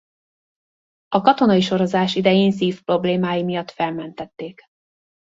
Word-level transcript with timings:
A 1.07 1.21
katonai 1.21 1.61
sorozás 1.61 2.15
idején 2.15 2.51
szívproblémái 2.51 3.43
miatt 3.43 3.71
felmentették. 3.71 4.61